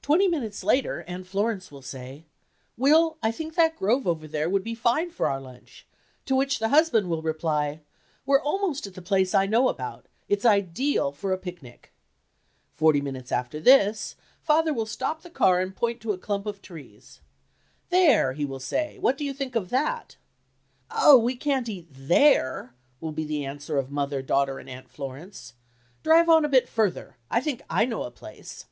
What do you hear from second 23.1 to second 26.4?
be the answer of mother, daughter and Aunt Florence. "Drive